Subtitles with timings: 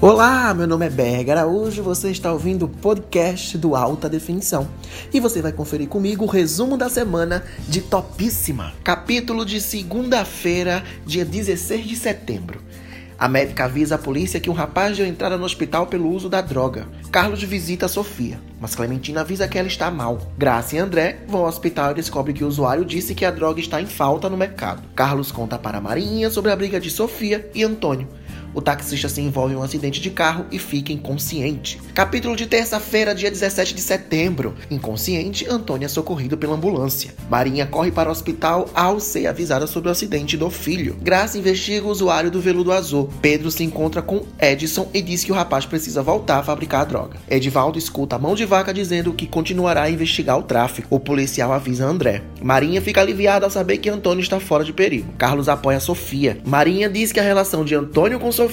[0.00, 4.68] Olá, meu nome é Berg Araújo, você está ouvindo o podcast do Alta Definição.
[5.12, 11.24] E você vai conferir comigo o resumo da semana de Topíssima, capítulo de segunda-feira, dia
[11.24, 12.62] 16 de setembro.
[13.18, 16.40] A médica avisa a polícia que um rapaz deu entrada no hospital pelo uso da
[16.40, 16.86] droga.
[17.10, 20.20] Carlos visita Sofia, mas Clementina avisa que ela está mal.
[20.38, 23.58] Graça e André vão ao hospital e descobrem que o usuário disse que a droga
[23.58, 24.84] está em falta no mercado.
[24.94, 28.06] Carlos conta para Marinha sobre a briga de Sofia e Antônio
[28.58, 31.80] o taxista se envolve em um acidente de carro e fica inconsciente.
[31.94, 34.56] Capítulo de terça-feira, dia 17 de setembro.
[34.68, 37.14] Inconsciente, Antônia é socorrido pela ambulância.
[37.30, 40.96] Marinha corre para o hospital ao ser avisada sobre o acidente do filho.
[41.00, 43.08] Graça investiga o usuário do veludo azul.
[43.22, 46.84] Pedro se encontra com Edson e diz que o rapaz precisa voltar a fabricar a
[46.84, 47.16] droga.
[47.30, 50.88] Edivaldo escuta a mão de vaca dizendo que continuará a investigar o tráfico.
[50.90, 52.22] O policial avisa André.
[52.42, 55.12] Marinha fica aliviada ao saber que Antônio está fora de perigo.
[55.16, 56.38] Carlos apoia Sofia.
[56.44, 58.47] Marinha diz que a relação de Antônio com Sofia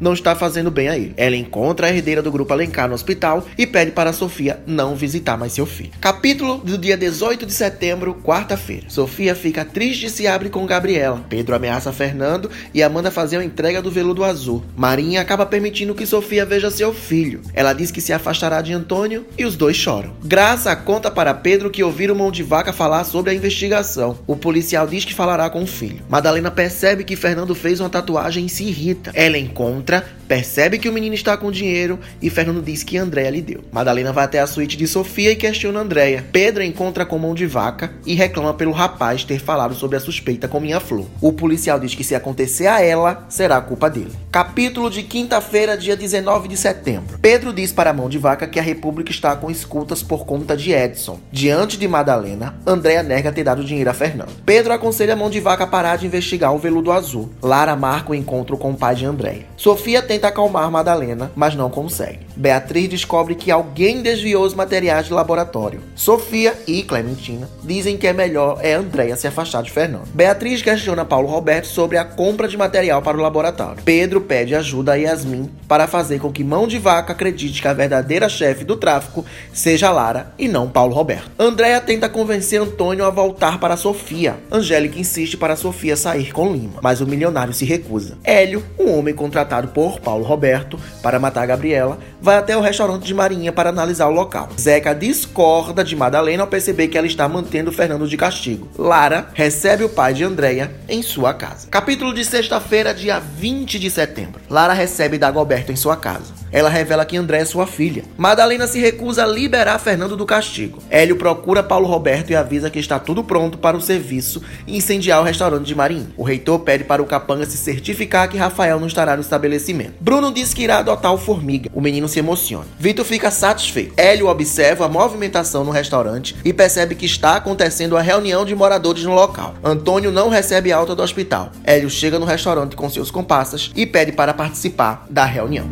[0.00, 1.14] não está fazendo bem a ele.
[1.16, 5.36] Ela encontra a herdeira do grupo Alencar no hospital e pede para Sofia não visitar
[5.36, 5.90] mais seu filho.
[6.00, 8.86] Capítulo do dia 18 de setembro, quarta-feira.
[8.88, 11.24] Sofia fica triste e se abre com Gabriela.
[11.28, 14.64] Pedro ameaça Fernando e Amanda fazer a entrega do veludo azul.
[14.76, 17.40] Marinha acaba permitindo que Sofia veja seu filho.
[17.54, 20.14] Ela diz que se afastará de Antônio e os dois choram.
[20.24, 24.18] Graça conta para Pedro que ouviram Mão de Vaca falar sobre a investigação.
[24.26, 26.02] O policial diz que falará com o filho.
[26.08, 29.10] Madalena percebe que Fernando fez uma tatuagem e se irrita.
[29.14, 33.42] Ela encontra, percebe que o menino está com dinheiro e Fernando diz que Andréia lhe
[33.42, 33.64] deu.
[33.72, 36.24] Madalena vai até a suíte de Sofia e questiona Andréia.
[36.30, 40.46] Pedro encontra com mão de vaca e reclama pelo rapaz ter falado sobre a suspeita
[40.46, 41.06] com Minha Flor.
[41.20, 44.12] O policial diz que se acontecer a ela, será culpa dele.
[44.30, 47.18] Capítulo de quinta-feira, dia 19 de setembro.
[47.20, 50.56] Pedro diz para a mão de vaca que a República está com escutas por conta
[50.56, 51.18] de Edson.
[51.32, 54.30] Diante de Madalena, Andréia nega ter dado dinheiro a Fernando.
[54.46, 57.30] Pedro aconselha a mão de vaca a parar de investigar o veludo azul.
[57.42, 59.00] Lara marca o encontro com o pai de.
[59.00, 59.46] Andréia.
[59.56, 62.26] Sofia tenta acalmar Madalena, mas não consegue.
[62.36, 65.80] Beatriz descobre que alguém desviou os materiais de laboratório.
[65.94, 70.08] Sofia e Clementina dizem que é melhor é Andréia se afastar de Fernando.
[70.14, 73.82] Beatriz questiona Paulo Roberto sobre a compra de material para o laboratório.
[73.84, 77.72] Pedro pede ajuda a Yasmin para fazer com que Mão de Vaca acredite que a
[77.72, 81.30] verdadeira chefe do tráfico seja Lara e não Paulo Roberto.
[81.38, 84.36] Andréia tenta convencer Antônio a voltar para Sofia.
[84.50, 88.18] Angélica insiste para Sofia sair com Lima, mas o milionário se recusa.
[88.24, 93.14] Hélio, um homem contratado por Paulo Roberto para matar Gabriela, vai até o restaurante de
[93.14, 94.48] Marinha para analisar o local.
[94.58, 98.68] Zeca discorda de Madalena ao perceber que ela está mantendo Fernando de castigo.
[98.78, 101.68] Lara recebe o pai de Andréia em sua casa.
[101.70, 104.40] Capítulo de sexta-feira, dia 20 de setembro.
[104.48, 106.39] Lara recebe Dagoberto em sua casa.
[106.52, 108.04] Ela revela que André é sua filha.
[108.16, 110.82] Madalena se recusa a liberar Fernando do castigo.
[110.90, 115.20] Hélio procura Paulo Roberto e avisa que está tudo pronto para o serviço e incendiar
[115.20, 116.12] o restaurante de Marinho.
[116.16, 119.94] O reitor pede para o capanga se certificar que Rafael não estará no estabelecimento.
[120.00, 121.70] Bruno diz que irá adotar o Formiga.
[121.72, 122.66] O menino se emociona.
[122.78, 123.94] Vitor fica satisfeito.
[123.96, 129.04] Hélio observa a movimentação no restaurante e percebe que está acontecendo a reunião de moradores
[129.04, 129.54] no local.
[129.62, 131.52] Antônio não recebe alta do hospital.
[131.64, 135.68] Hélio chega no restaurante com seus comparsas e pede para participar da reunião.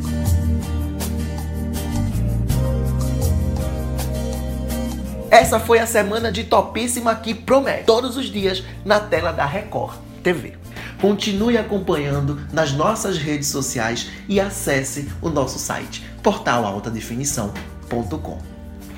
[5.31, 9.99] Essa foi a semana de Topíssima que promete todos os dias na tela da Record
[10.23, 10.55] TV.
[11.01, 18.39] Continue acompanhando nas nossas redes sociais e acesse o nosso site portalaltadefinição.com.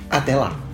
[0.09, 0.70] Até lá!